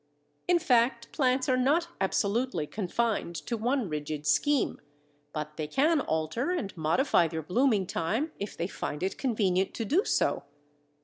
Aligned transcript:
In 0.47 0.57
fact 0.57 1.11
plants 1.11 1.47
are 1.47 1.55
not 1.55 1.89
absolutely 2.01 2.65
confined 2.65 3.35
to 3.35 3.55
one 3.55 3.87
rigid 3.87 4.25
scheme, 4.25 4.81
but 5.31 5.57
they 5.57 5.67
can 5.67 6.01
alter 6.01 6.49
and 6.49 6.75
modify 6.75 7.27
their 7.27 7.43
blooming 7.43 7.85
time 7.85 8.31
if 8.39 8.57
they 8.57 8.65
find 8.65 9.03
it 9.03 9.19
convenient 9.19 9.75
to 9.75 9.85
do 9.85 10.03
so. 10.03 10.41